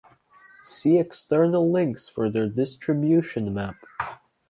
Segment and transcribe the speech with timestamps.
[0.63, 3.75] See External Links for their distribution map.